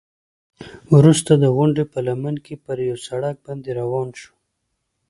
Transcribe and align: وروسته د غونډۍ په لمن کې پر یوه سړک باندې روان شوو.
وروسته 0.95 1.31
د 1.35 1.45
غونډۍ 1.55 1.85
په 1.93 1.99
لمن 2.07 2.35
کې 2.45 2.53
پر 2.65 2.77
یوه 2.87 2.99
سړک 3.07 3.35
باندې 3.45 3.69
روان 3.79 4.07
شوو. 4.19 4.35